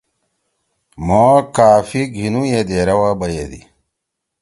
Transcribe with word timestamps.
مھو 1.05 1.25
کافی 1.57 2.01
گھینُو 2.15 2.41
یے 2.51 2.61
دیرے 2.69 2.95
وا 2.99 3.11
بیَدی۔ 3.19 3.61